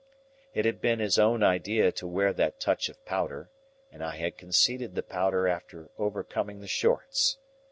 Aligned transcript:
It 0.55 0.65
had 0.65 0.81
been 0.81 0.97
his 0.97 1.19
own 1.19 1.43
idea 1.43 1.91
to 1.91 2.07
wear 2.07 2.33
that 2.33 2.59
touch 2.59 2.89
of 2.89 3.05
powder, 3.05 3.51
and 3.91 4.03
I 4.03 4.15
had 4.17 4.35
conceded 4.35 4.95
the 4.95 5.03
powder 5.03 5.47
after 5.47 5.91
overcoming 5.99 6.59
the 6.59 6.67
shorts. 6.67 7.37